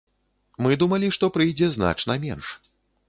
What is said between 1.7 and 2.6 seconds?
значна менш.